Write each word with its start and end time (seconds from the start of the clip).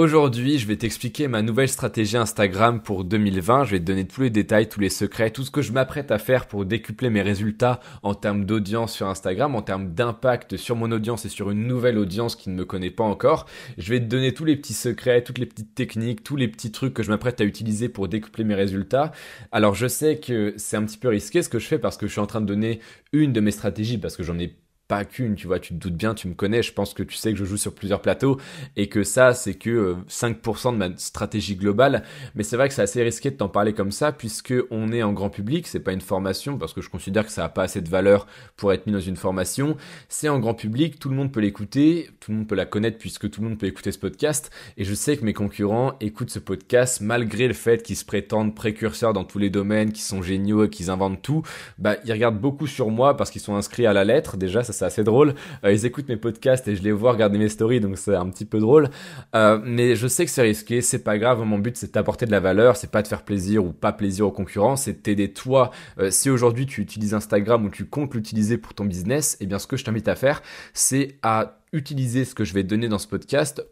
Aujourd'hui, 0.00 0.58
je 0.58 0.66
vais 0.66 0.78
t'expliquer 0.78 1.28
ma 1.28 1.42
nouvelle 1.42 1.68
stratégie 1.68 2.16
Instagram 2.16 2.80
pour 2.80 3.04
2020. 3.04 3.64
Je 3.64 3.72
vais 3.72 3.80
te 3.80 3.84
donner 3.84 4.06
tous 4.06 4.22
les 4.22 4.30
détails, 4.30 4.66
tous 4.66 4.80
les 4.80 4.88
secrets, 4.88 5.30
tout 5.30 5.44
ce 5.44 5.50
que 5.50 5.60
je 5.60 5.72
m'apprête 5.72 6.10
à 6.10 6.18
faire 6.18 6.46
pour 6.46 6.64
décupler 6.64 7.10
mes 7.10 7.20
résultats 7.20 7.80
en 8.02 8.14
termes 8.14 8.46
d'audience 8.46 8.94
sur 8.94 9.08
Instagram, 9.08 9.54
en 9.54 9.60
termes 9.60 9.92
d'impact 9.92 10.56
sur 10.56 10.74
mon 10.74 10.90
audience 10.90 11.26
et 11.26 11.28
sur 11.28 11.50
une 11.50 11.66
nouvelle 11.66 11.98
audience 11.98 12.34
qui 12.34 12.48
ne 12.48 12.54
me 12.54 12.64
connaît 12.64 12.90
pas 12.90 13.04
encore. 13.04 13.44
Je 13.76 13.90
vais 13.92 14.00
te 14.00 14.06
donner 14.06 14.32
tous 14.32 14.46
les 14.46 14.56
petits 14.56 14.72
secrets, 14.72 15.22
toutes 15.22 15.36
les 15.36 15.44
petites 15.44 15.74
techniques, 15.74 16.24
tous 16.24 16.36
les 16.36 16.48
petits 16.48 16.72
trucs 16.72 16.94
que 16.94 17.02
je 17.02 17.10
m'apprête 17.10 17.38
à 17.42 17.44
utiliser 17.44 17.90
pour 17.90 18.08
décupler 18.08 18.44
mes 18.44 18.54
résultats. 18.54 19.12
Alors 19.52 19.74
je 19.74 19.86
sais 19.86 20.18
que 20.18 20.54
c'est 20.56 20.78
un 20.78 20.84
petit 20.86 20.96
peu 20.96 21.08
risqué 21.08 21.42
ce 21.42 21.50
que 21.50 21.58
je 21.58 21.66
fais 21.66 21.78
parce 21.78 21.98
que 21.98 22.06
je 22.06 22.12
suis 22.12 22.22
en 22.22 22.26
train 22.26 22.40
de 22.40 22.46
donner 22.46 22.80
une 23.12 23.34
de 23.34 23.40
mes 23.40 23.50
stratégies 23.50 23.98
parce 23.98 24.16
que 24.16 24.22
j'en 24.22 24.38
ai 24.38 24.56
pas 24.90 25.04
qu'une, 25.04 25.36
tu 25.36 25.46
vois, 25.46 25.60
tu 25.60 25.72
te 25.72 25.78
doutes 25.78 25.94
bien, 25.94 26.14
tu 26.14 26.26
me 26.26 26.34
connais, 26.34 26.64
je 26.64 26.72
pense 26.72 26.94
que 26.94 27.04
tu 27.04 27.14
sais 27.14 27.30
que 27.30 27.38
je 27.38 27.44
joue 27.44 27.56
sur 27.56 27.72
plusieurs 27.72 28.02
plateaux 28.02 28.40
et 28.76 28.88
que 28.88 29.04
ça, 29.04 29.34
c'est 29.34 29.54
que 29.54 29.94
5% 30.08 30.68
euh, 30.68 30.72
de 30.72 30.76
ma 30.76 30.96
stratégie 30.96 31.54
globale. 31.54 32.02
Mais 32.34 32.42
c'est 32.42 32.56
vrai 32.56 32.66
que 32.66 32.74
c'est 32.74 32.82
assez 32.82 33.00
risqué 33.00 33.30
de 33.30 33.36
t'en 33.36 33.48
parler 33.48 33.72
comme 33.72 33.92
ça 33.92 34.10
puisque 34.10 34.52
on 34.72 34.90
est 34.90 35.04
en 35.04 35.12
grand 35.12 35.30
public, 35.30 35.68
c'est 35.68 35.78
pas 35.78 35.92
une 35.92 36.00
formation 36.00 36.58
parce 36.58 36.72
que 36.72 36.80
je 36.80 36.90
considère 36.90 37.24
que 37.24 37.30
ça 37.30 37.44
a 37.44 37.48
pas 37.48 37.62
assez 37.62 37.80
de 37.80 37.88
valeur 37.88 38.26
pour 38.56 38.72
être 38.72 38.88
mis 38.88 38.92
dans 38.92 38.98
une 38.98 39.14
formation. 39.14 39.76
C'est 40.08 40.28
en 40.28 40.40
grand 40.40 40.54
public, 40.54 40.98
tout 40.98 41.08
le 41.08 41.14
monde 41.14 41.30
peut 41.30 41.38
l'écouter, 41.38 42.10
tout 42.18 42.32
le 42.32 42.38
monde 42.38 42.48
peut 42.48 42.56
la 42.56 42.66
connaître 42.66 42.98
puisque 42.98 43.30
tout 43.30 43.42
le 43.42 43.48
monde 43.48 43.58
peut 43.58 43.66
écouter 43.66 43.92
ce 43.92 43.98
podcast 43.98 44.50
et 44.76 44.82
je 44.82 44.94
sais 44.94 45.16
que 45.16 45.24
mes 45.24 45.34
concurrents 45.34 45.92
écoutent 46.00 46.30
ce 46.30 46.40
podcast 46.40 47.00
malgré 47.00 47.46
le 47.46 47.54
fait 47.54 47.84
qu'ils 47.84 47.94
se 47.94 48.04
prétendent 48.04 48.56
précurseurs 48.56 49.12
dans 49.12 49.22
tous 49.22 49.38
les 49.38 49.50
domaines, 49.50 49.92
qu'ils 49.92 50.02
sont 50.02 50.20
géniaux 50.20 50.64
et 50.64 50.68
qu'ils 50.68 50.90
inventent 50.90 51.22
tout. 51.22 51.42
Bah, 51.78 51.94
ils 52.04 52.10
regardent 52.10 52.40
beaucoup 52.40 52.66
sur 52.66 52.90
moi 52.90 53.16
parce 53.16 53.30
qu'ils 53.30 53.40
sont 53.40 53.54
inscrits 53.54 53.86
à 53.86 53.92
la 53.92 54.02
lettre. 54.02 54.36
Déjà, 54.36 54.64
ça 54.64 54.79
c'est 54.88 55.04
drôle. 55.04 55.34
Euh, 55.64 55.72
ils 55.72 55.84
écoutent 55.84 56.08
mes 56.08 56.16
podcasts 56.16 56.66
et 56.68 56.76
je 56.76 56.82
les 56.82 56.92
vois 56.92 57.12
regarder 57.12 57.36
mes 57.38 57.48
stories, 57.48 57.80
donc 57.80 57.98
c'est 57.98 58.14
un 58.14 58.30
petit 58.30 58.44
peu 58.44 58.60
drôle. 58.60 58.88
Euh, 59.34 59.60
mais 59.62 59.96
je 59.96 60.06
sais 60.06 60.24
que 60.24 60.30
c'est 60.30 60.42
risqué, 60.42 60.80
c'est 60.80 61.04
pas 61.04 61.18
grave. 61.18 61.42
Mon 61.42 61.58
but 61.58 61.76
c'est 61.76 61.92
d'apporter 61.92 62.24
de 62.24 62.30
la 62.30 62.40
valeur, 62.40 62.76
c'est 62.76 62.90
pas 62.90 63.02
de 63.02 63.08
faire 63.08 63.22
plaisir 63.22 63.64
ou 63.64 63.72
pas 63.72 63.92
plaisir 63.92 64.28
aux 64.28 64.32
concurrents, 64.32 64.76
c'est 64.76 64.92
de 64.92 64.98
t'aider 64.98 65.32
toi. 65.32 65.70
Euh, 65.98 66.10
si 66.10 66.30
aujourd'hui 66.30 66.66
tu 66.66 66.80
utilises 66.80 67.12
Instagram 67.12 67.66
ou 67.66 67.70
tu 67.70 67.84
comptes 67.84 68.14
l'utiliser 68.14 68.56
pour 68.56 68.72
ton 68.72 68.84
business, 68.84 69.36
eh 69.40 69.46
bien 69.46 69.58
ce 69.58 69.66
que 69.66 69.76
je 69.76 69.84
t'invite 69.84 70.08
à 70.08 70.14
faire, 70.14 70.42
c'est 70.72 71.18
à 71.22 71.58
utiliser 71.72 72.24
ce 72.24 72.34
que 72.34 72.44
je 72.44 72.54
vais 72.54 72.62
donner 72.62 72.88
dans 72.88 72.98
ce 72.98 73.08
podcast 73.08 73.64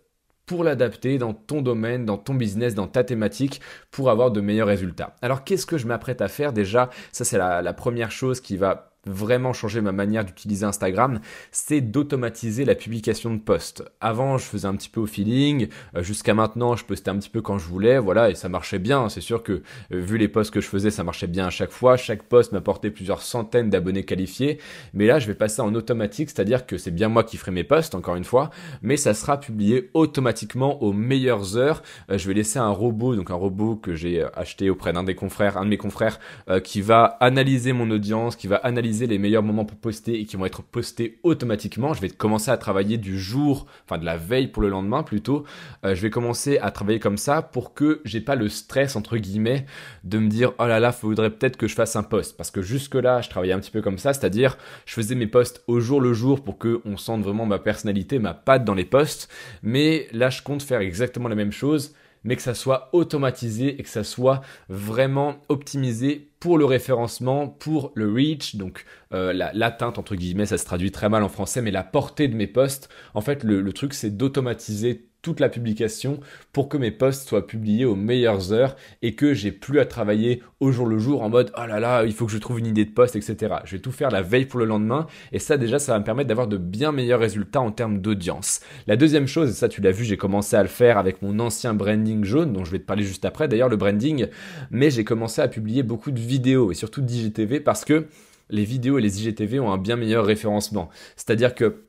pour 0.47 0.65
l'adapter 0.65 1.19
dans 1.19 1.35
ton 1.35 1.61
domaine, 1.61 2.07
dans 2.07 2.17
ton 2.17 2.35
business, 2.35 2.75
dans 2.75 2.87
ta 2.87 3.05
thématique, 3.05 3.61
pour 3.91 4.09
avoir 4.09 4.31
de 4.31 4.41
meilleurs 4.41 4.69
résultats. 4.69 5.15
Alors 5.21 5.45
qu'est-ce 5.45 5.67
que 5.67 5.77
je 5.77 5.87
m'apprête 5.87 6.23
à 6.23 6.29
faire 6.29 6.55
déjà? 6.55 6.89
Ça 7.13 7.25
c'est 7.25 7.37
la, 7.37 7.61
la 7.61 7.73
première 7.75 8.11
chose 8.11 8.41
qui 8.41 8.57
va 8.57 8.88
vraiment 9.09 9.53
changer 9.53 9.81
ma 9.81 9.93
manière 9.93 10.25
d'utiliser 10.25 10.65
Instagram, 10.65 11.21
c'est 11.51 11.81
d'automatiser 11.81 12.65
la 12.65 12.75
publication 12.75 13.33
de 13.33 13.39
posts. 13.39 13.83
Avant, 14.01 14.39
je 14.39 14.45
faisais 14.45 14.67
un 14.67 14.77
petit 14.77 14.89
peu 14.89 15.01
au 15.01 15.07
feeling, 15.07 15.69
euh, 15.97 16.03
jusqu'à 16.03 16.35
maintenant, 16.35 16.77
je 16.77 16.85
postais 16.85 17.11
un 17.11 17.19
petit 17.19 17.31
peu 17.31 17.41
quand 17.41 17.59
je 17.59 17.67
voulais, 17.67 17.99
voilà, 17.99 18.31
et 18.31 18.35
ça 18.35 18.49
marchait 18.49 18.79
bien. 18.79 19.09
C'est 19.09 19.21
sûr 19.21 19.43
que 19.43 19.53
euh, 19.53 19.61
vu 19.91 20.19
les 20.19 20.29
posts 20.29 20.53
que 20.53 20.61
je 20.61 20.69
faisais, 20.69 20.91
ça 20.91 21.05
marchait 21.05 21.27
bien 21.27 21.47
à 21.47 21.51
chaque 21.51 21.71
fois. 21.71 21.97
Chaque 21.97 22.23
post 22.23 22.53
m'apportait 22.53 22.91
plusieurs 22.91 23.23
centaines 23.23 23.71
d'abonnés 23.71 24.05
qualifiés. 24.05 24.59
Mais 24.95 25.07
là, 25.07 25.19
je 25.19 25.27
vais 25.27 25.35
passer 25.35 25.63
en 25.63 25.75
automatique, 25.75 26.31
c'est-à-dire 26.31 26.67
que 26.67 26.79
c'est 26.79 26.91
bien 26.91 27.09
moi 27.09 27.25
qui 27.25 27.37
ferai 27.37 27.51
mes 27.51 27.65
posts, 27.65 27.95
encore 27.95 28.17
une 28.17 28.25
fois, 28.25 28.51
mais 28.83 28.97
ça 28.97 29.15
sera 29.15 29.41
publié 29.41 29.91
automatiquement 29.95 30.83
aux 30.83 30.93
meilleures 30.93 31.57
heures. 31.57 31.83
Euh, 32.11 32.19
je 32.19 32.29
vais 32.29 32.35
laisser 32.35 32.59
un 32.59 32.71
robot, 32.71 33.17
donc 33.17 33.31
un 33.31 33.35
robot 33.35 33.77
que 33.77 33.95
j'ai 33.95 34.25
acheté 34.35 34.71
auprès 34.71 34.93
d'un 34.93 35.05
des 35.05 35.15
confrères, 35.15 35.57
un 35.57 35.65
de 35.65 35.71
mes 35.71 35.77
confrères, 35.77 36.19
qui 36.65 36.81
va 36.81 37.05
analyser 37.21 37.73
mon 37.73 37.91
audience, 37.91 38.37
qui 38.37 38.47
va 38.47 38.57
analyser 38.57 38.98
les 39.07 39.19
meilleurs 39.19 39.43
moments 39.43 39.65
pour 39.65 39.79
poster 39.79 40.21
et 40.21 40.25
qui 40.25 40.37
vont 40.37 40.47
être 40.47 40.63
postés 40.63 41.19
automatiquement. 41.23 41.95
Je 41.95 42.01
vais 42.01 42.09
commencer 42.09 42.51
à 42.51 42.57
travailler 42.57 42.99
du 42.99 43.19
jour, 43.19 43.67
enfin 43.85 43.99
de 43.99 44.05
la 44.05 44.17
veille 44.17 44.49
pour 44.49 44.63
le 44.63 44.69
lendemain 44.69 45.03
plutôt. 45.03 45.45
Euh, 45.85 45.95
je 45.95 46.03
vais 46.03 46.11
commencer 46.11 46.59
à 46.59 46.71
travailler 46.71 46.99
comme 46.99 47.17
ça 47.17 47.43
pour 47.43 47.75
que 47.75 48.01
j'ai 48.05 48.21
pas 48.21 48.35
le 48.35 48.49
stress 48.49 48.97
entre 48.97 49.17
guillemets 49.17 49.67
de 50.05 50.19
me 50.19 50.29
dire 50.29 50.53
oh 50.59 50.67
là 50.67 50.81
là, 50.81 50.93
faudrait 50.93 51.31
peut-être 51.31 51.57
que 51.57 51.69
je 51.69 51.75
fasse 51.75 51.97
un 51.97 52.03
post 52.03 52.37
parce 52.37 52.51
que 52.51 52.63
jusque 52.63 52.95
là, 52.95 53.21
je 53.21 53.29
travaillais 53.29 53.53
un 53.53 53.61
petit 53.61 53.71
peu 53.71 53.83
comme 53.83 53.99
ça, 53.99 54.13
c'est-à-dire 54.13 54.57
je 54.87 54.95
faisais 54.95 55.15
mes 55.15 55.27
posts 55.27 55.63
au 55.67 55.81
jour 55.81 56.01
le 56.01 56.13
jour 56.13 56.43
pour 56.43 56.59
que 56.59 56.81
on 56.85 56.97
sente 56.97 57.23
vraiment 57.23 57.47
ma 57.47 57.59
personnalité, 57.59 58.19
ma 58.19 58.35
patte 58.35 58.65
dans 58.65 58.75
les 58.75 58.85
posts. 58.85 59.29
Mais 59.63 60.09
là, 60.13 60.31
je 60.31 60.43
compte 60.43 60.63
faire 60.63 60.81
exactement 60.81 61.29
la 61.29 61.35
même 61.35 61.53
chose 61.53 61.93
mais 62.29 62.37
que 62.37 62.43
ça 62.43 62.53
soit 62.53 62.91
automatisé 62.93 63.81
et 63.81 63.83
que 63.83 63.89
ça 63.89 64.05
soit 64.05 64.43
vraiment 64.69 65.39
optimisé 65.49 66.29
pour 66.41 66.59
le 66.59 66.67
référencement, 66.67 67.49
pour 67.49 67.91
le 67.95 68.13
reach, 68.13 68.57
donc 68.57 68.85
euh, 69.15 69.33
l'atteinte 69.33 69.99
entre 69.99 70.15
guillemets, 70.15 70.45
ça 70.45 70.59
se 70.59 70.67
traduit 70.67 70.93
très 70.93 71.09
mal 71.09 71.23
en 71.23 71.31
français, 71.31 71.63
mais 71.63 71.71
la 71.71 71.83
portée 71.83 72.29
de 72.29 72.37
mes 72.37 72.47
posts. 72.47 72.91
En 73.15 73.23
fait, 73.23 73.45
le 73.45 73.73
truc 73.73 73.95
c'est 73.95 74.11
d'automatiser 74.11 75.08
toute 75.23 75.41
la 75.41 75.49
publication 75.49 76.21
pour 76.53 76.69
que 76.69 76.77
mes 76.77 76.91
posts 76.91 77.29
soient 77.29 77.47
publiés 77.47 77.85
aux 77.85 77.97
meilleures 77.97 78.53
heures 78.53 78.77
et 79.03 79.15
que 79.15 79.35
j'ai 79.35 79.53
plus 79.53 79.81
à 79.81 79.87
travailler 79.87 80.43
au 80.61 80.71
jour 80.71 80.87
le 80.87 80.99
jour 80.99 81.23
en 81.23 81.29
mode 81.29 81.53
oh 81.57 81.67
là 81.67 81.81
là 81.81 82.05
il 82.05 82.13
faut 82.13 82.27
que 82.27 82.33
je 82.33 82.39
trouve 82.39 82.59
une 82.59 82.67
idée 82.67 82.85
de 82.85 82.91
post 82.91 83.17
etc. 83.17 83.57
Je 83.65 83.77
vais 83.77 83.83
tout 83.83 83.93
faire 83.93 84.11
la 84.11 84.23
veille 84.23 84.47
pour 84.47 84.61
le 84.61 84.67
lendemain 84.67 85.07
et 85.33 85.39
ça 85.39 85.57
déjà 85.57 85.79
ça 85.79 85.93
va 85.93 85.99
me 85.99 86.05
permettre 86.05 86.29
d'avoir 86.29 86.47
de 86.47 86.57
bien 86.57 86.93
meilleurs 86.93 87.21
résultats 87.21 87.61
en 87.61 87.73
termes 87.73 88.01
d'audience. 88.01 88.61
La 88.87 88.97
deuxième 88.97 89.27
chose 89.27 89.51
et 89.51 89.55
ça 89.55 89.69
tu 89.69 89.81
l'as 89.81 89.91
vu 89.91 90.05
j'ai 90.05 90.17
commencé 90.17 90.57
à 90.57 90.63
le 90.63 90.69
faire 90.69 90.99
avec 90.99 91.23
mon 91.23 91.39
ancien 91.41 91.75
branding 91.75 92.25
jaune 92.25 92.53
dont 92.53 92.65
je 92.65 92.71
vais 92.71 92.79
te 92.79 92.87
parler 92.87 93.03
juste 93.03 93.25
après 93.25 93.49
d'ailleurs 93.49 93.69
le 93.69 93.77
branding 93.77 94.27
mais 94.71 94.91
j'ai 94.91 95.05
commencé 95.05 95.41
à 95.41 95.49
publier 95.49 95.83
beaucoup 95.83 96.11
de 96.11 96.21
vidéos 96.21 96.71
et 96.71 96.75
surtout 96.75 97.03
d'IGTV 97.03 97.61
parce 97.61 97.85
que 97.85 98.07
les 98.51 98.65
vidéos 98.65 98.99
et 98.99 99.03
les 99.03 99.21
IGTV 99.21 99.61
ont 99.61 99.71
un 99.71 99.79
bien 99.79 99.97
meilleur 99.97 100.25
référencement. 100.25 100.89
C'est-à-dire 101.17 101.55
que 101.55 101.83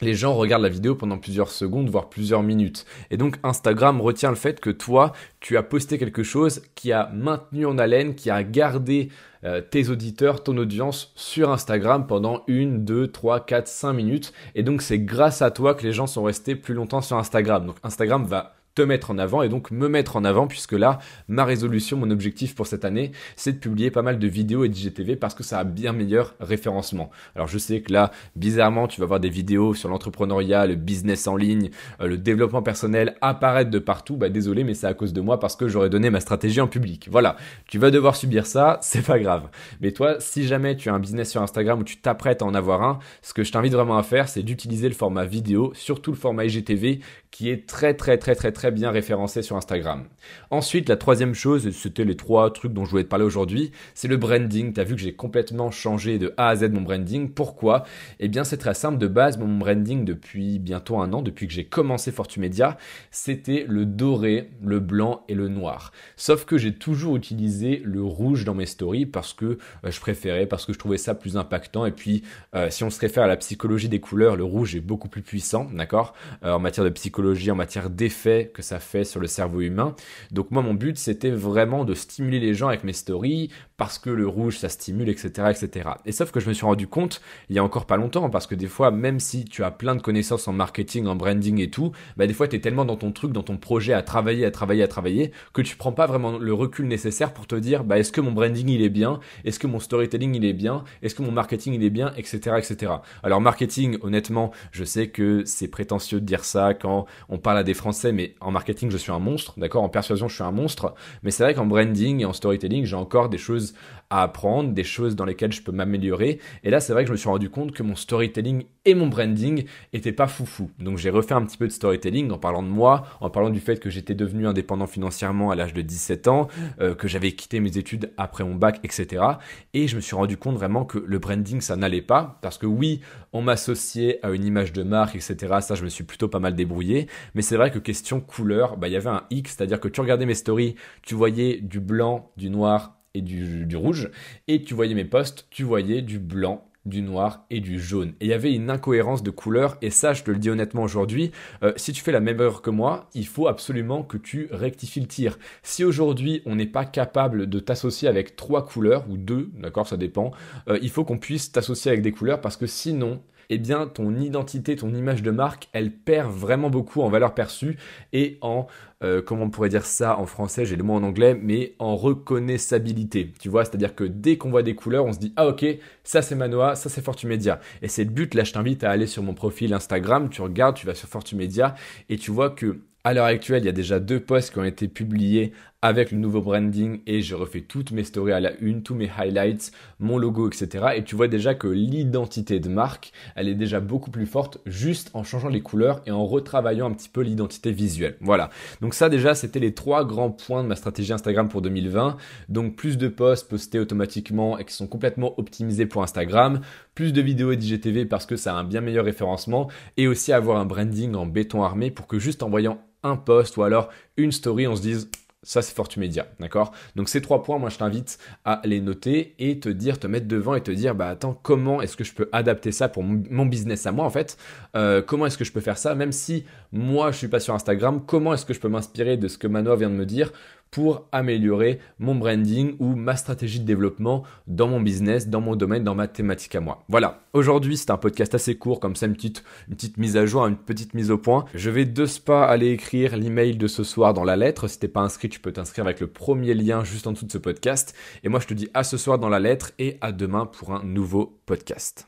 les 0.00 0.14
gens 0.14 0.34
regardent 0.34 0.62
la 0.62 0.68
vidéo 0.68 0.94
pendant 0.94 1.18
plusieurs 1.18 1.50
secondes, 1.50 1.88
voire 1.88 2.08
plusieurs 2.08 2.42
minutes. 2.42 2.84
Et 3.10 3.16
donc 3.16 3.36
Instagram 3.42 4.00
retient 4.00 4.30
le 4.30 4.36
fait 4.36 4.60
que 4.60 4.70
toi, 4.70 5.12
tu 5.40 5.56
as 5.56 5.62
posté 5.62 5.98
quelque 5.98 6.22
chose 6.22 6.62
qui 6.74 6.92
a 6.92 7.10
maintenu 7.14 7.66
en 7.66 7.78
haleine, 7.78 8.14
qui 8.14 8.30
a 8.30 8.42
gardé 8.42 9.10
euh, 9.44 9.60
tes 9.60 9.88
auditeurs, 9.90 10.42
ton 10.42 10.56
audience 10.56 11.12
sur 11.16 11.50
Instagram 11.50 12.06
pendant 12.06 12.42
une, 12.46 12.84
deux, 12.84 13.08
trois, 13.08 13.40
quatre, 13.40 13.68
cinq 13.68 13.92
minutes. 13.92 14.32
Et 14.54 14.62
donc 14.62 14.82
c'est 14.82 14.98
grâce 14.98 15.42
à 15.42 15.50
toi 15.50 15.74
que 15.74 15.84
les 15.84 15.92
gens 15.92 16.06
sont 16.06 16.24
restés 16.24 16.56
plus 16.56 16.74
longtemps 16.74 17.02
sur 17.02 17.16
Instagram. 17.16 17.66
Donc 17.66 17.76
Instagram 17.82 18.24
va 18.24 18.54
te 18.74 18.82
mettre 18.82 19.10
en 19.10 19.18
avant 19.18 19.42
et 19.42 19.48
donc 19.48 19.70
me 19.70 19.88
mettre 19.88 20.16
en 20.16 20.24
avant 20.24 20.46
puisque 20.46 20.72
là, 20.72 20.98
ma 21.28 21.44
résolution, 21.44 21.96
mon 21.96 22.10
objectif 22.10 22.54
pour 22.54 22.66
cette 22.66 22.84
année, 22.84 23.12
c'est 23.36 23.52
de 23.52 23.58
publier 23.58 23.90
pas 23.90 24.02
mal 24.02 24.18
de 24.18 24.26
vidéos 24.26 24.64
et 24.64 24.68
d'IGTV 24.68 25.16
parce 25.16 25.34
que 25.34 25.42
ça 25.42 25.58
a 25.58 25.64
bien 25.64 25.92
meilleur 25.92 26.34
référencement. 26.40 27.10
Alors 27.34 27.48
je 27.48 27.58
sais 27.58 27.80
que 27.80 27.92
là, 27.92 28.10
bizarrement, 28.36 28.88
tu 28.88 29.00
vas 29.00 29.06
voir 29.06 29.20
des 29.20 29.28
vidéos 29.28 29.74
sur 29.74 29.88
l'entrepreneuriat, 29.88 30.66
le 30.66 30.74
business 30.74 31.26
en 31.26 31.36
ligne, 31.36 31.70
euh, 32.00 32.06
le 32.06 32.18
développement 32.18 32.62
personnel 32.62 33.16
apparaître 33.20 33.70
de 33.70 33.78
partout. 33.78 34.16
Bah 34.16 34.28
désolé, 34.28 34.64
mais 34.64 34.74
c'est 34.74 34.86
à 34.86 34.94
cause 34.94 35.12
de 35.12 35.20
moi 35.20 35.38
parce 35.38 35.56
que 35.56 35.68
j'aurais 35.68 35.90
donné 35.90 36.10
ma 36.10 36.20
stratégie 36.20 36.60
en 36.60 36.68
public. 36.68 37.08
Voilà, 37.10 37.36
tu 37.66 37.78
vas 37.78 37.90
devoir 37.90 38.16
subir 38.16 38.46
ça, 38.46 38.78
c'est 38.82 39.04
pas 39.04 39.18
grave. 39.18 39.48
Mais 39.80 39.92
toi, 39.92 40.16
si 40.20 40.46
jamais 40.46 40.76
tu 40.76 40.88
as 40.88 40.94
un 40.94 40.98
business 40.98 41.30
sur 41.30 41.42
Instagram 41.42 41.80
où 41.80 41.84
tu 41.84 41.98
t'apprêtes 41.98 42.42
à 42.42 42.44
en 42.44 42.54
avoir 42.54 42.82
un, 42.82 42.98
ce 43.22 43.34
que 43.34 43.44
je 43.44 43.52
t'invite 43.52 43.72
vraiment 43.72 43.98
à 43.98 44.02
faire, 44.02 44.28
c'est 44.28 44.42
d'utiliser 44.42 44.88
le 44.88 44.94
format 44.94 45.24
vidéo, 45.24 45.72
surtout 45.74 46.10
le 46.10 46.16
format 46.16 46.44
IGTV, 46.44 47.00
qui 47.34 47.50
est 47.50 47.66
très 47.66 47.94
très 47.94 48.16
très 48.16 48.36
très 48.36 48.52
très 48.52 48.70
bien 48.70 48.92
référencé 48.92 49.42
sur 49.42 49.56
Instagram. 49.56 50.04
Ensuite, 50.52 50.88
la 50.88 50.96
troisième 50.96 51.34
chose, 51.34 51.68
c'était 51.72 52.04
les 52.04 52.16
trois 52.16 52.52
trucs 52.52 52.72
dont 52.72 52.84
je 52.84 52.92
voulais 52.92 53.02
te 53.02 53.08
parler 53.08 53.24
aujourd'hui, 53.24 53.72
c'est 53.94 54.06
le 54.06 54.16
branding. 54.16 54.72
Tu 54.72 54.80
as 54.80 54.84
vu 54.84 54.94
que 54.94 55.00
j'ai 55.00 55.14
complètement 55.14 55.72
changé 55.72 56.20
de 56.20 56.32
A 56.36 56.50
à 56.50 56.54
Z 56.54 56.70
mon 56.70 56.82
branding. 56.82 57.28
Pourquoi? 57.28 57.82
Eh 58.20 58.28
bien, 58.28 58.44
c'est 58.44 58.56
très 58.56 58.74
simple. 58.74 58.98
De 58.98 59.08
base, 59.08 59.36
mon 59.36 59.58
branding 59.58 60.04
depuis 60.04 60.60
bientôt 60.60 60.98
un 60.98 61.12
an, 61.12 61.22
depuis 61.22 61.48
que 61.48 61.52
j'ai 61.52 61.64
commencé 61.64 62.12
Fortumedia, 62.12 62.78
c'était 63.10 63.66
le 63.68 63.84
doré, 63.84 64.50
le 64.62 64.78
blanc 64.78 65.24
et 65.28 65.34
le 65.34 65.48
noir. 65.48 65.90
Sauf 66.16 66.44
que 66.44 66.56
j'ai 66.56 66.74
toujours 66.74 67.16
utilisé 67.16 67.82
le 67.84 68.04
rouge 68.04 68.44
dans 68.44 68.54
mes 68.54 68.66
stories 68.66 69.06
parce 69.06 69.32
que 69.32 69.58
euh, 69.84 69.90
je 69.90 69.98
préférais, 69.98 70.46
parce 70.46 70.66
que 70.66 70.72
je 70.72 70.78
trouvais 70.78 70.98
ça 70.98 71.16
plus 71.16 71.36
impactant. 71.36 71.84
Et 71.84 71.90
puis, 71.90 72.22
euh, 72.54 72.70
si 72.70 72.84
on 72.84 72.90
se 72.90 73.00
réfère 73.00 73.24
à 73.24 73.26
la 73.26 73.36
psychologie 73.36 73.88
des 73.88 73.98
couleurs, 73.98 74.36
le 74.36 74.44
rouge 74.44 74.76
est 74.76 74.80
beaucoup 74.80 75.08
plus 75.08 75.22
puissant, 75.22 75.68
d'accord? 75.74 76.14
Euh, 76.44 76.52
En 76.52 76.60
matière 76.60 76.84
de 76.84 76.90
psychologie, 76.90 77.23
en 77.50 77.54
matière 77.54 77.90
d'effet 77.90 78.50
que 78.52 78.62
ça 78.62 78.78
fait 78.78 79.04
sur 79.04 79.20
le 79.20 79.26
cerveau 79.26 79.60
humain. 79.60 79.94
Donc 80.30 80.50
moi, 80.50 80.62
mon 80.62 80.74
but, 80.74 80.98
c'était 80.98 81.30
vraiment 81.30 81.84
de 81.84 81.94
stimuler 81.94 82.40
les 82.40 82.54
gens 82.54 82.68
avec 82.68 82.84
mes 82.84 82.92
stories, 82.92 83.50
parce 83.76 83.98
que 83.98 84.10
le 84.10 84.26
rouge, 84.26 84.58
ça 84.58 84.68
stimule, 84.68 85.08
etc., 85.08 85.50
etc. 85.50 85.90
Et 86.06 86.12
sauf 86.12 86.30
que 86.30 86.40
je 86.40 86.48
me 86.48 86.54
suis 86.54 86.64
rendu 86.64 86.86
compte, 86.86 87.20
il 87.48 87.56
y 87.56 87.58
a 87.58 87.64
encore 87.64 87.86
pas 87.86 87.96
longtemps, 87.96 88.30
parce 88.30 88.46
que 88.46 88.54
des 88.54 88.66
fois, 88.66 88.90
même 88.90 89.20
si 89.20 89.44
tu 89.44 89.64
as 89.64 89.70
plein 89.70 89.96
de 89.96 90.02
connaissances 90.02 90.46
en 90.48 90.52
marketing, 90.52 91.06
en 91.06 91.16
branding 91.16 91.60
et 91.60 91.70
tout, 91.70 91.92
bah 92.16 92.26
des 92.26 92.34
fois, 92.34 92.48
tu 92.48 92.56
es 92.56 92.60
tellement 92.60 92.84
dans 92.84 92.96
ton 92.96 93.12
truc, 93.12 93.32
dans 93.32 93.42
ton 93.42 93.56
projet, 93.56 93.92
à 93.92 94.02
travailler, 94.02 94.44
à 94.44 94.50
travailler, 94.50 94.82
à 94.82 94.88
travailler, 94.88 95.32
que 95.52 95.62
tu 95.62 95.76
prends 95.76 95.92
pas 95.92 96.06
vraiment 96.06 96.38
le 96.38 96.54
recul 96.54 96.86
nécessaire 96.86 97.32
pour 97.32 97.46
te 97.46 97.56
dire, 97.56 97.84
bah 97.84 97.98
est-ce 97.98 98.12
que 98.12 98.20
mon 98.20 98.32
branding, 98.32 98.68
il 98.68 98.82
est 98.82 98.88
bien? 98.88 99.20
Est-ce 99.44 99.58
que 99.58 99.66
mon 99.66 99.80
storytelling, 99.80 100.34
il 100.34 100.44
est 100.44 100.52
bien? 100.52 100.84
Est-ce 101.02 101.14
que 101.14 101.22
mon 101.22 101.32
marketing, 101.32 101.74
il 101.74 101.82
est 101.82 101.90
bien? 101.90 102.12
Etc., 102.16 102.38
etc. 102.58 102.92
Alors 103.22 103.40
marketing, 103.40 103.98
honnêtement, 104.02 104.52
je 104.72 104.84
sais 104.84 105.08
que 105.08 105.42
c'est 105.44 105.68
prétentieux 105.68 106.20
de 106.20 106.26
dire 106.26 106.44
ça 106.44 106.74
quand 106.74 107.06
on 107.28 107.38
parle 107.38 107.58
à 107.58 107.62
des 107.62 107.74
Français, 107.74 108.12
mais 108.12 108.34
en 108.40 108.50
marketing, 108.50 108.90
je 108.90 108.96
suis 108.96 109.12
un 109.12 109.18
monstre, 109.18 109.54
d'accord? 109.56 109.82
En 109.82 109.88
persuasion, 109.88 110.28
je 110.28 110.34
suis 110.34 110.44
un 110.44 110.52
monstre. 110.52 110.94
Mais 111.22 111.30
c'est 111.30 111.42
vrai 111.42 111.54
qu'en 111.54 111.66
branding 111.66 112.20
et 112.20 112.24
en 112.24 112.32
storytelling, 112.32 112.84
j'ai 112.84 112.96
encore 112.96 113.28
des 113.28 113.38
choses 113.38 113.74
apprendre, 114.22 114.72
des 114.72 114.84
choses 114.84 115.16
dans 115.16 115.24
lesquelles 115.24 115.52
je 115.52 115.62
peux 115.62 115.72
m'améliorer. 115.72 116.38
Et 116.62 116.70
là, 116.70 116.80
c'est 116.80 116.92
vrai 116.92 117.02
que 117.02 117.08
je 117.08 117.12
me 117.12 117.16
suis 117.16 117.28
rendu 117.28 117.50
compte 117.50 117.72
que 117.72 117.82
mon 117.82 117.96
storytelling 117.96 118.64
et 118.84 118.94
mon 118.94 119.06
branding 119.06 119.64
étaient 119.92 120.12
pas 120.12 120.26
foufou. 120.26 120.70
Donc 120.78 120.98
j'ai 120.98 121.10
refait 121.10 121.34
un 121.34 121.44
petit 121.44 121.56
peu 121.56 121.66
de 121.66 121.72
storytelling 121.72 122.30
en 122.30 122.38
parlant 122.38 122.62
de 122.62 122.68
moi, 122.68 123.06
en 123.20 123.30
parlant 123.30 123.50
du 123.50 123.60
fait 123.60 123.80
que 123.80 123.90
j'étais 123.90 124.14
devenu 124.14 124.46
indépendant 124.46 124.86
financièrement 124.86 125.50
à 125.50 125.56
l'âge 125.56 125.74
de 125.74 125.82
17 125.82 126.28
ans, 126.28 126.48
euh, 126.80 126.94
que 126.94 127.08
j'avais 127.08 127.32
quitté 127.32 127.60
mes 127.60 127.76
études 127.78 128.12
après 128.16 128.44
mon 128.44 128.54
bac, 128.54 128.80
etc. 128.84 129.24
Et 129.72 129.88
je 129.88 129.96
me 129.96 130.00
suis 130.00 130.14
rendu 130.14 130.36
compte 130.36 130.56
vraiment 130.56 130.84
que 130.84 130.98
le 130.98 131.18
branding, 131.18 131.60
ça 131.60 131.76
n'allait 131.76 132.02
pas. 132.02 132.38
Parce 132.42 132.58
que 132.58 132.66
oui, 132.66 133.00
on 133.32 133.42
m'associait 133.42 134.20
à 134.22 134.30
une 134.30 134.44
image 134.44 134.72
de 134.72 134.82
marque, 134.82 135.16
etc. 135.16 135.56
Ça, 135.60 135.74
je 135.74 135.84
me 135.84 135.88
suis 135.88 136.04
plutôt 136.04 136.28
pas 136.28 136.40
mal 136.40 136.54
débrouillé. 136.54 137.08
Mais 137.34 137.42
c'est 137.42 137.56
vrai 137.56 137.70
que 137.70 137.78
question 137.78 138.20
couleur, 138.20 138.76
bah, 138.76 138.88
il 138.88 138.92
y 138.92 138.96
avait 138.96 139.10
un 139.10 139.24
X, 139.30 139.56
c'est-à-dire 139.56 139.80
que 139.80 139.88
tu 139.88 140.00
regardais 140.00 140.26
mes 140.26 140.34
stories, 140.34 140.76
tu 141.02 141.14
voyais 141.14 141.60
du 141.60 141.80
blanc, 141.80 142.30
du 142.36 142.50
noir 142.50 142.96
et 143.14 143.22
du, 143.22 143.76
rouge. 143.76 144.10
Et 144.48 144.62
tu 144.62 144.74
voyais 144.74 144.94
mes 144.94 145.04
posts, 145.04 145.46
tu 145.50 145.62
voyais 145.62 146.02
du 146.02 146.18
blanc 146.18 146.68
du 146.84 147.00
noir 147.00 147.46
et 147.48 147.60
du 147.60 147.80
jaune. 147.80 148.10
Et 148.20 148.26
il 148.26 148.28
y 148.28 148.34
avait 148.34 148.52
une 148.52 148.68
incohérence 148.68 149.22
de 149.22 149.30
couleurs, 149.30 149.78
et 149.80 149.88
ça, 149.88 150.12
je 150.12 150.22
te 150.22 150.30
le 150.30 150.36
dis 150.36 150.50
honnêtement 150.50 150.82
aujourd'hui, 150.82 151.30
euh, 151.62 151.72
si 151.76 151.92
tu 151.92 152.02
fais 152.02 152.12
la 152.12 152.20
même 152.20 152.38
erreur 152.38 152.60
que 152.60 152.68
moi, 152.68 153.08
il 153.14 153.26
faut 153.26 153.48
absolument 153.48 154.02
que 154.02 154.18
tu 154.18 154.48
rectifies 154.50 155.00
le 155.00 155.06
tir. 155.06 155.38
Si 155.62 155.82
aujourd'hui, 155.82 156.42
on 156.44 156.56
n'est 156.56 156.66
pas 156.66 156.84
capable 156.84 157.48
de 157.48 157.58
t'associer 157.58 158.06
avec 158.06 158.36
trois 158.36 158.66
couleurs, 158.66 159.06
ou 159.08 159.16
deux, 159.16 159.50
d'accord, 159.54 159.88
ça 159.88 159.96
dépend, 159.96 160.32
euh, 160.68 160.78
il 160.82 160.90
faut 160.90 161.04
qu'on 161.04 161.18
puisse 161.18 161.52
t'associer 161.52 161.90
avec 161.90 162.02
des 162.02 162.12
couleurs, 162.12 162.42
parce 162.42 162.58
que 162.58 162.66
sinon, 162.66 163.22
eh 163.50 163.58
bien 163.58 163.86
ton 163.86 164.14
identité, 164.16 164.76
ton 164.76 164.94
image 164.94 165.22
de 165.22 165.30
marque, 165.30 165.68
elle 165.72 165.90
perd 165.90 166.30
vraiment 166.32 166.70
beaucoup 166.70 167.02
en 167.02 167.08
valeur 167.08 167.34
perçue 167.34 167.76
et 168.12 168.38
en, 168.40 168.66
euh, 169.02 169.22
comment 169.22 169.44
on 169.44 169.50
pourrait 169.50 169.68
dire 169.68 169.86
ça 169.86 170.18
en 170.18 170.26
français, 170.26 170.64
j'ai 170.64 170.76
le 170.76 170.84
mot 170.84 170.94
en 170.94 171.02
anglais, 171.02 171.38
mais 171.40 171.74
en 171.78 171.96
reconnaissabilité. 171.96 173.32
Tu 173.40 173.48
vois, 173.48 173.64
c'est-à-dire 173.64 173.94
que 173.94 174.04
dès 174.04 174.36
qu'on 174.36 174.50
voit 174.50 174.62
des 174.62 174.74
couleurs, 174.74 175.04
on 175.04 175.12
se 175.12 175.18
dit, 175.18 175.32
ah 175.36 175.48
ok, 175.48 175.64
ça 176.02 176.22
c'est 176.22 176.34
Manoa, 176.34 176.74
ça 176.74 176.88
c'est 176.88 177.02
Fortumedia. 177.02 177.60
Et 177.82 177.88
c'est 177.88 178.04
le 178.04 178.10
but, 178.10 178.34
là 178.34 178.44
je 178.44 178.52
t'invite 178.52 178.84
à 178.84 178.90
aller 178.90 179.06
sur 179.06 179.22
mon 179.22 179.34
profil 179.34 179.72
Instagram, 179.74 180.28
tu 180.30 180.42
regardes, 180.42 180.76
tu 180.76 180.86
vas 180.86 180.94
sur 180.94 181.08
Fortumedia 181.08 181.74
et 182.08 182.16
tu 182.16 182.30
vois 182.30 182.50
que 182.50 182.80
à 183.06 183.12
l'heure 183.12 183.26
actuelle, 183.26 183.62
il 183.62 183.66
y 183.66 183.68
a 183.68 183.72
déjà 183.72 184.00
deux 184.00 184.18
posts 184.18 184.50
qui 184.50 184.58
ont 184.58 184.64
été 184.64 184.88
publiés 184.88 185.52
avec 185.84 186.12
le 186.12 186.16
nouveau 186.16 186.40
branding 186.40 187.00
et 187.06 187.20
je 187.20 187.34
refais 187.34 187.60
toutes 187.60 187.90
mes 187.90 188.04
stories 188.04 188.32
à 188.32 188.40
la 188.40 188.56
une, 188.60 188.82
tous 188.82 188.94
mes 188.94 189.10
highlights, 189.18 189.70
mon 190.00 190.16
logo, 190.16 190.48
etc. 190.48 190.86
Et 190.96 191.04
tu 191.04 191.14
vois 191.14 191.28
déjà 191.28 191.54
que 191.54 191.68
l'identité 191.68 192.58
de 192.58 192.70
marque, 192.70 193.12
elle 193.36 193.48
est 193.48 193.54
déjà 193.54 193.80
beaucoup 193.80 194.10
plus 194.10 194.24
forte 194.24 194.60
juste 194.64 195.10
en 195.12 195.24
changeant 195.24 195.50
les 195.50 195.60
couleurs 195.60 196.00
et 196.06 196.10
en 196.10 196.24
retravaillant 196.24 196.86
un 196.86 196.94
petit 196.94 197.10
peu 197.10 197.20
l'identité 197.20 197.70
visuelle. 197.70 198.16
Voilà. 198.22 198.48
Donc 198.80 198.94
ça 198.94 199.10
déjà, 199.10 199.34
c'était 199.34 199.58
les 199.58 199.74
trois 199.74 200.06
grands 200.06 200.30
points 200.30 200.62
de 200.62 200.68
ma 200.68 200.74
stratégie 200.74 201.12
Instagram 201.12 201.50
pour 201.50 201.60
2020. 201.60 202.16
Donc 202.48 202.76
plus 202.76 202.96
de 202.96 203.08
posts 203.08 203.50
postés 203.50 203.78
automatiquement 203.78 204.58
et 204.58 204.64
qui 204.64 204.72
sont 204.72 204.86
complètement 204.86 205.38
optimisés 205.38 205.84
pour 205.84 206.02
Instagram, 206.02 206.60
plus 206.94 207.12
de 207.12 207.20
vidéos 207.20 207.52
et 207.52 207.58
d'IGTV 207.58 208.06
parce 208.06 208.24
que 208.24 208.36
ça 208.36 208.54
a 208.54 208.58
un 208.58 208.64
bien 208.64 208.80
meilleur 208.80 209.04
référencement 209.04 209.68
et 209.98 210.08
aussi 210.08 210.32
avoir 210.32 210.56
un 210.56 210.64
branding 210.64 211.14
en 211.14 211.26
béton 211.26 211.62
armé 211.62 211.90
pour 211.90 212.06
que 212.06 212.18
juste 212.18 212.42
en 212.42 212.48
voyant 212.48 212.78
un 213.02 213.16
post 213.16 213.58
ou 213.58 213.64
alors 213.64 213.90
une 214.16 214.32
story, 214.32 214.66
on 214.66 214.76
se 214.76 214.80
dise 214.80 215.10
ça, 215.44 215.62
c'est 215.62 215.74
Fortumedia, 215.74 216.26
d'accord? 216.40 216.72
Donc 216.96 217.08
ces 217.08 217.20
trois 217.20 217.42
points, 217.44 217.58
moi, 217.58 217.70
je 217.70 217.78
t'invite 217.78 218.18
à 218.44 218.60
les 218.64 218.80
noter 218.80 219.34
et 219.38 219.60
te 219.60 219.68
dire, 219.68 220.00
te 220.00 220.08
mettre 220.08 220.26
devant 220.26 220.56
et 220.56 220.62
te 220.62 220.72
dire, 220.72 220.94
bah 220.94 221.08
attends, 221.08 221.38
comment 221.42 221.80
est-ce 221.80 221.96
que 221.96 222.04
je 222.04 222.12
peux 222.12 222.28
adapter 222.32 222.72
ça 222.72 222.88
pour 222.88 223.04
mon 223.04 223.46
business 223.46 223.86
à 223.86 223.92
moi, 223.92 224.04
en 224.04 224.10
fait? 224.10 224.36
Euh, 224.74 225.02
Comment 225.06 225.26
est-ce 225.26 225.38
que 225.38 225.44
je 225.44 225.52
peux 225.52 225.60
faire 225.60 225.78
ça? 225.78 225.94
Même 225.94 226.12
si 226.12 226.44
moi, 226.72 227.12
je 227.12 227.18
suis 227.18 227.28
pas 227.28 227.40
sur 227.40 227.54
Instagram, 227.54 228.02
comment 228.04 228.34
est-ce 228.34 228.46
que 228.46 228.54
je 228.54 228.60
peux 228.60 228.68
m'inspirer 228.68 229.16
de 229.16 229.28
ce 229.28 229.38
que 229.38 229.46
Manoa 229.46 229.76
vient 229.76 229.90
de 229.90 229.94
me 229.94 230.06
dire 230.06 230.32
pour 230.70 231.06
améliorer 231.12 231.78
mon 231.98 232.14
branding 232.16 232.74
ou 232.80 232.96
ma 232.96 233.14
stratégie 233.16 233.60
de 233.60 233.64
développement 233.64 234.24
dans 234.46 234.66
mon 234.66 234.80
business, 234.80 235.28
dans 235.28 235.40
mon 235.40 235.54
domaine, 235.56 235.84
dans 235.84 235.94
ma 235.94 236.08
thématique 236.08 236.54
à 236.56 236.60
moi? 236.60 236.84
Voilà, 236.88 237.23
aujourd'hui 237.34 237.76
c'est 237.76 237.90
un 237.90 237.98
podcast 237.98 238.34
assez 238.34 238.56
court, 238.56 238.80
comme 238.80 238.96
ça 238.96 239.06
une 239.06 239.14
petite, 239.14 239.44
une 239.68 239.74
petite 239.74 239.98
mise 239.98 240.16
à 240.16 240.24
jour, 240.24 240.46
une 240.46 240.56
petite 240.56 240.94
mise 240.94 241.10
au 241.10 241.18
point. 241.18 241.44
Je 241.54 241.68
vais 241.68 241.84
de 241.84 242.06
ce 242.06 242.20
pas 242.20 242.46
aller 242.46 242.70
écrire 242.70 243.16
l'email 243.16 243.56
de 243.56 243.66
ce 243.66 243.84
soir 243.84 244.14
dans 244.14 244.24
la 244.24 244.36
lettre. 244.36 244.68
Si 244.68 244.78
t'es 244.78 244.88
pas 244.88 245.02
inscrit, 245.02 245.28
tu 245.28 245.40
peux 245.40 245.52
t'inscrire 245.52 245.84
avec 245.84 246.00
le 246.00 246.06
premier 246.06 246.54
lien 246.54 246.84
juste 246.84 247.06
en 247.06 247.12
dessous 247.12 247.26
de 247.26 247.32
ce 247.32 247.38
podcast. 247.38 247.94
Et 248.22 248.28
moi 248.28 248.40
je 248.40 248.46
te 248.46 248.54
dis 248.54 248.68
à 248.72 248.84
ce 248.84 248.96
soir 248.96 249.18
dans 249.18 249.28
la 249.28 249.40
lettre 249.40 249.72
et 249.78 249.98
à 250.00 250.12
demain 250.12 250.46
pour 250.46 250.72
un 250.72 250.82
nouveau 250.82 251.38
podcast. 251.44 252.02